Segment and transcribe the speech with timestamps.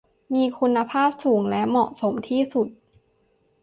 [0.33, 2.67] มีคุณภาพสูงและเหมาะสมที่สุด